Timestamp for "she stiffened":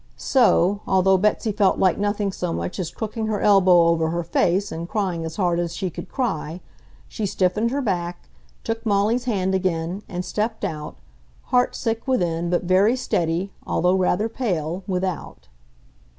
7.07-7.69